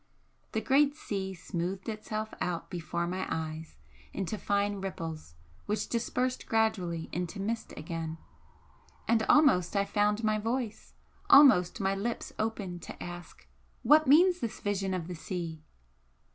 [0.53, 3.77] The great sea smoothed itself out before my eyes
[4.13, 5.35] into fine ripples
[5.67, 8.17] which dispersed gradually into mist again
[9.07, 10.95] and almost I found my voice
[11.29, 13.45] almost my lips opened to ask:
[13.83, 15.61] "What means this vision of the sea?"